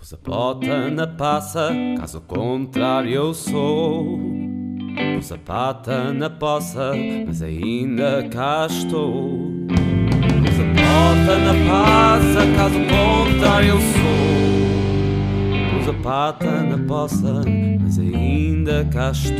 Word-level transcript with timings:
Pus 0.00 0.14
a 0.14 0.16
bota 0.16 0.90
na 0.90 1.06
passa, 1.06 1.70
caso 1.98 2.22
contrário 2.22 3.12
eu 3.12 3.34
sou. 3.34 4.18
Pus 5.14 5.30
pata 5.44 6.10
na 6.10 6.30
poça, 6.30 6.92
mas 7.26 7.42
ainda 7.42 8.26
cá 8.30 8.66
estou. 8.66 9.66
Pus 9.68 10.58
a 10.58 10.64
na 11.38 11.52
passa, 11.70 12.46
caso 12.56 12.78
contrário 12.88 13.68
eu 13.68 13.78
sou. 13.78 15.84
Pus 15.84 15.94
pata 16.02 16.62
na 16.62 16.78
poça, 16.88 17.42
mas 17.78 17.98
ainda 17.98 18.86
cá 18.86 19.10
estou. 19.10 19.38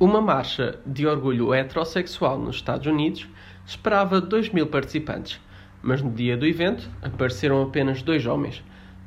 Uma 0.00 0.20
marcha 0.20 0.80
de 0.84 1.06
orgulho 1.06 1.54
heterossexual 1.54 2.40
nos 2.40 2.56
Estados 2.56 2.88
Unidos 2.88 3.28
esperava 3.64 4.20
2 4.20 4.50
mil 4.50 4.66
participantes, 4.66 5.38
mas 5.86 6.02
no 6.02 6.10
dia 6.10 6.36
do 6.36 6.44
evento 6.44 6.90
apareceram 7.00 7.62
apenas 7.62 8.02
dois 8.02 8.26
homens. 8.26 8.62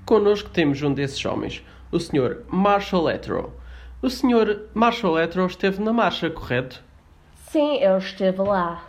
Connosco 0.05 0.49
temos 0.49 0.81
um 0.81 0.94
desses 0.94 1.23
homens, 1.26 1.63
o 1.91 1.99
Sr. 1.99 2.44
Marshall 2.49 3.09
Hetero. 3.09 3.53
O 4.02 4.09
Sr. 4.09 4.67
Marshall 4.73 5.20
Hetero 5.20 5.45
esteve 5.45 5.81
na 5.81 5.91
marcha, 5.91 6.30
correto? 6.30 6.81
Sim, 7.36 7.77
eu 7.77 7.98
estive 7.98 8.41
lá. 8.41 8.86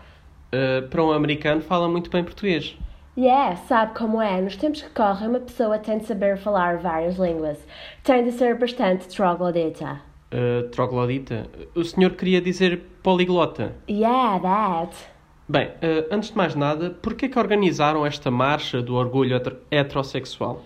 Uh, 0.52 0.87
para 0.88 1.02
um 1.02 1.12
americano 1.12 1.61
fala 1.61 1.88
muito 1.88 2.09
bem 2.11 2.23
português. 2.23 2.78
Yeah, 3.19 3.56
sabe 3.56 3.92
como 3.98 4.22
é? 4.22 4.41
Nos 4.41 4.56
tempos 4.56 4.83
que 4.83 4.91
correm, 4.91 5.28
uma 5.28 5.41
pessoa 5.41 5.78
tem 5.78 5.98
de 5.98 6.06
saber 6.06 6.38
falar 6.38 6.78
várias 6.78 7.16
línguas. 7.16 7.59
Tem 8.05 8.22
de 8.22 8.30
ser 8.30 8.56
bastante 8.56 9.09
troglodita. 9.09 10.00
Uh, 10.33 10.69
troglodita? 10.69 11.48
O 11.75 11.83
senhor 11.83 12.12
queria 12.12 12.41
dizer 12.41 12.80
poliglota? 13.02 13.75
Yeah, 13.88 14.38
that. 14.38 14.97
Bem, 15.50 15.66
uh, 15.66 16.06
antes 16.12 16.30
de 16.30 16.36
mais 16.36 16.54
nada, 16.54 16.90
por 16.90 17.14
que 17.14 17.28
organizaram 17.36 18.06
esta 18.06 18.30
marcha 18.30 18.80
do 18.80 18.95
orgulho 18.95 19.36
heterossexual? 19.68 20.62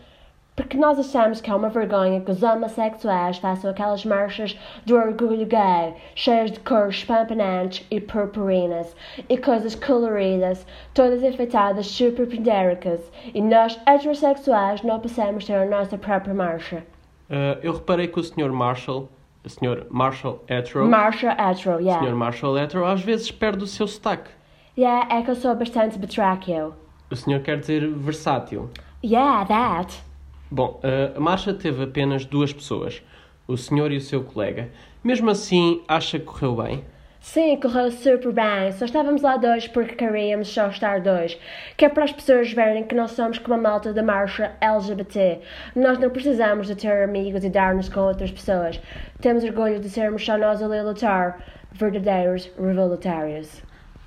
Porque 0.54 0.76
nós 0.76 0.98
achamos 0.98 1.40
que 1.40 1.50
é 1.50 1.54
uma 1.54 1.70
vergonha 1.70 2.20
que 2.20 2.30
os 2.30 2.42
homossexuais 2.42 3.38
façam 3.38 3.70
aquelas 3.70 4.04
marchas 4.04 4.54
do 4.84 4.94
orgulho 4.94 5.46
gay, 5.46 5.94
cheias 6.14 6.52
de 6.52 6.60
cores 6.60 6.96
espampanantes 6.96 7.86
e 7.90 7.98
purpurinas, 7.98 8.94
e 9.26 9.38
coisas 9.38 9.74
coloridas, 9.74 10.66
todas 10.92 11.22
enfeitadas 11.22 11.86
super 11.86 12.26
pindéricas, 12.26 13.00
e 13.32 13.40
nós 13.40 13.80
heterossexuais 13.86 14.82
não 14.82 15.00
possamos 15.00 15.46
ter 15.46 15.54
a 15.54 15.64
nossa 15.64 15.96
própria 15.96 16.34
marcha. 16.34 16.84
Uh, 17.30 17.58
eu 17.62 17.72
reparei 17.72 18.06
que 18.06 18.20
o 18.20 18.22
Sr. 18.22 18.52
Marshall 18.52 19.08
o 19.42 19.48
Sr. 19.48 19.86
Marshall 19.88 20.44
Hetero. 20.46 20.86
Marshall 20.86 21.32
Hetero, 21.32 21.80
yeah. 21.80 22.02
O 22.02 22.06
Sr. 22.06 22.14
Marshall 22.14 22.58
Hetero 22.58 22.84
às 22.84 23.00
vezes 23.00 23.30
perde 23.30 23.64
o 23.64 23.66
seu 23.66 23.86
sotaque. 23.88 24.43
Yeah, 24.76 25.16
é 25.16 25.22
que 25.22 25.30
eu 25.30 25.36
sou 25.36 25.54
bastante 25.54 25.96
betráquio. 25.98 26.74
O 27.08 27.14
senhor 27.14 27.40
quer 27.42 27.60
dizer 27.60 27.88
versátil. 27.88 28.70
Yeah, 29.04 29.44
that. 29.46 30.02
Bom, 30.50 30.80
a 31.14 31.20
marcha 31.20 31.54
teve 31.54 31.84
apenas 31.84 32.24
duas 32.24 32.52
pessoas, 32.52 33.02
o 33.46 33.56
senhor 33.56 33.92
e 33.92 33.98
o 33.98 34.00
seu 34.00 34.24
colega. 34.24 34.70
Mesmo 35.02 35.30
assim, 35.30 35.82
acha 35.86 36.18
que 36.18 36.24
correu 36.24 36.56
bem? 36.56 36.84
Sim, 37.20 37.56
correu 37.56 37.90
super 37.90 38.32
bem. 38.32 38.72
Só 38.72 38.84
estávamos 38.84 39.22
lá 39.22 39.36
dois 39.36 39.68
porque 39.68 39.94
queríamos 39.94 40.48
só 40.48 40.66
estar 40.66 41.00
dois. 41.00 41.38
Que 41.76 41.84
é 41.84 41.88
para 41.88 42.04
as 42.04 42.12
pessoas 42.12 42.52
verem 42.52 42.84
que 42.84 42.94
nós 42.94 43.12
somos 43.12 43.38
como 43.38 43.54
a 43.54 43.58
malta 43.58 43.92
da 43.92 44.02
marcha 44.02 44.52
LGBT. 44.60 45.40
Nós 45.76 45.98
não 45.98 46.10
precisamos 46.10 46.66
de 46.66 46.74
ter 46.74 47.04
amigos 47.04 47.44
e 47.44 47.48
dar-nos 47.48 47.88
com 47.88 48.00
outras 48.00 48.30
pessoas. 48.30 48.80
Temos 49.20 49.44
orgulho 49.44 49.78
de 49.78 49.88
sermos 49.88 50.24
só 50.24 50.36
nós 50.36 50.60
ali 50.60 50.78
a 50.78 50.82
lutar. 50.82 51.38
Verdadeiros 51.72 52.50
revolutários. 52.58 53.62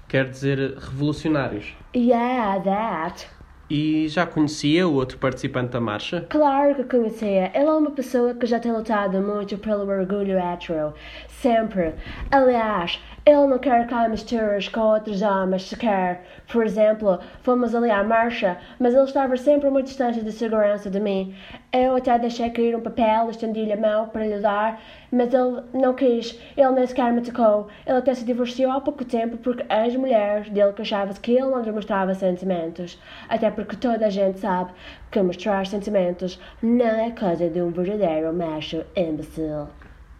Quer 0.08 0.30
dizer 0.30 0.58
revolucionários? 0.78 1.76
Yeah, 1.94 2.62
that. 2.64 3.28
E 3.70 4.08
já 4.08 4.26
conhecia 4.26 4.88
o 4.88 4.94
outro 4.94 5.18
participante 5.18 5.72
da 5.72 5.82
marcha? 5.82 6.26
Claro 6.30 6.76
que 6.76 6.86
conhecia. 6.86 7.52
Ele 7.54 7.66
é 7.66 7.74
uma 7.74 7.92
pessoa 7.92 8.34
que 8.34 8.46
já 8.46 8.58
tem 8.58 8.72
lutado 8.72 9.22
muito 9.22 9.58
pelo 9.58 9.86
orgulho 9.86 10.40
hetero. 10.40 10.94
Sempre. 11.28 11.94
Aliás, 12.32 13.02
ele 13.28 13.46
não 13.46 13.60
quer 13.60 13.86
cá 13.88 14.08
misturas 14.08 14.70
com 14.70 14.80
outros 14.80 15.22
homens 15.22 15.64
sequer. 15.64 16.24
Por 16.50 16.66
exemplo, 16.66 17.20
fomos 17.42 17.76
ali 17.76 17.92
à 17.92 18.02
marcha, 18.02 18.58
mas 18.80 18.94
ele 18.94 19.04
estava 19.04 19.36
sempre 19.36 19.68
a 19.68 19.70
uma 19.70 19.84
distância 19.84 20.24
de 20.24 20.32
segurança 20.32 20.90
de 20.90 20.98
mim. 20.98 21.36
Eu 21.74 21.98
até 21.98 22.18
deixei 22.18 22.50
cair 22.50 22.74
um 22.74 22.80
papel, 22.80 23.30
estendi-lhe 23.30 23.74
a 23.74 23.76
mão 23.76 24.08
para 24.08 24.26
lhe 24.26 24.40
dar, 24.40 24.82
mas 25.12 25.34
ele 25.34 25.62
não 25.74 25.94
quis. 25.94 26.40
Ele 26.56 26.72
nem 26.72 26.88
sequer 26.88 27.12
me 27.12 27.20
tocou. 27.20 27.68
Ele 27.86 27.98
até 27.98 28.14
se 28.14 28.24
divorciou 28.24 28.72
há 28.72 28.80
pouco 28.80 29.04
tempo 29.04 29.36
porque 29.36 29.66
as 29.68 29.94
mulheres 29.94 30.50
dele 30.50 30.72
queixavam-se 30.72 31.20
que 31.20 31.34
ele 31.34 31.52
não 31.52 31.62
demonstrava 31.62 32.16
sentimentos. 32.16 32.98
Até 33.28 33.52
porque 33.52 33.76
toda 33.76 34.06
a 34.06 34.10
gente 34.10 34.40
sabe 34.40 34.72
que 35.12 35.22
mostrar 35.22 35.68
sentimentos 35.68 36.40
não 36.64 36.86
é 36.86 37.12
coisa 37.12 37.50
de 37.50 37.62
um 37.62 37.72
verdadeiro 37.72 38.32
macho 38.34 38.86
imbecil. 38.96 39.68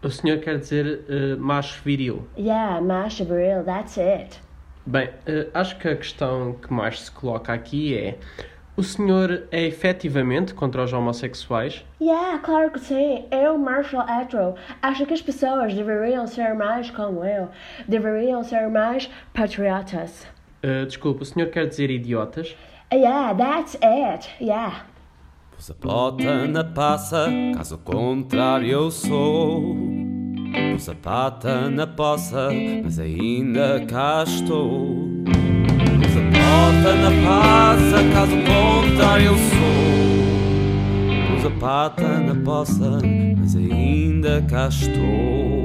O 0.00 0.10
senhor 0.10 0.38
quer 0.38 0.58
dizer 0.58 1.04
uh, 1.08 1.40
macho 1.40 1.82
viril? 1.82 2.28
Yeah, 2.38 2.80
macho 2.80 3.24
viril, 3.24 3.64
that's 3.64 3.98
it. 3.98 4.38
Bem, 4.86 5.08
uh, 5.08 5.50
acho 5.52 5.76
que 5.76 5.88
a 5.88 5.96
questão 5.96 6.52
que 6.52 6.72
mais 6.72 7.00
se 7.02 7.10
coloca 7.10 7.52
aqui 7.52 7.98
é: 7.98 8.16
o 8.76 8.82
senhor 8.84 9.48
é 9.50 9.64
efetivamente 9.64 10.54
contra 10.54 10.84
os 10.84 10.92
homossexuais? 10.92 11.84
Yeah, 12.00 12.38
claro 12.38 12.70
que 12.70 12.78
sim. 12.78 13.26
Eu, 13.32 13.58
Marshall 13.58 14.06
Hetero, 14.08 14.54
acho 14.80 15.04
que 15.04 15.14
as 15.14 15.20
pessoas 15.20 15.74
deveriam 15.74 16.28
ser 16.28 16.54
mais 16.54 16.88
como 16.92 17.24
eu. 17.24 17.48
Deveriam 17.88 18.44
ser 18.44 18.68
mais 18.68 19.10
patriotas. 19.34 20.28
Uh, 20.62 20.86
desculpa, 20.86 21.22
o 21.22 21.26
senhor 21.26 21.50
quer 21.50 21.66
dizer 21.66 21.90
idiotas? 21.90 22.56
Yeah, 22.92 23.34
that's 23.34 23.76
it. 23.82 24.30
Yeah. 24.40 24.84
Pus 25.58 25.70
a 25.72 25.74
bota 25.74 26.46
na 26.46 26.62
passa, 26.62 27.28
caso 27.56 27.78
contrário 27.78 28.68
eu 28.68 28.90
sou. 28.92 29.76
Pus 30.72 30.88
a 30.88 30.94
pata 30.94 31.68
na 31.68 31.84
poça, 31.84 32.48
mas 32.84 33.00
ainda 33.00 33.84
cá 33.86 34.22
estou. 34.24 34.94
Pus 35.24 36.16
a 36.16 36.20
bota 36.30 36.94
na 36.94 37.10
passa, 37.26 38.04
caso 38.14 38.36
contrário 38.36 39.26
eu 39.26 39.36
sou. 39.36 41.34
Pus 41.34 41.44
a 41.44 41.50
pata 41.58 42.20
na 42.20 42.36
poça, 42.36 43.00
mas 43.36 43.56
ainda 43.56 44.40
cá 44.48 44.68
estou. 44.68 45.57